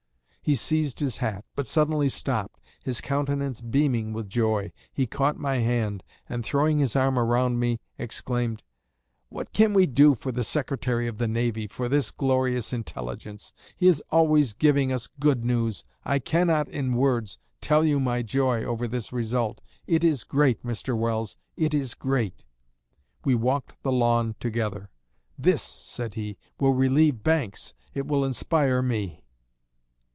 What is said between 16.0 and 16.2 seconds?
I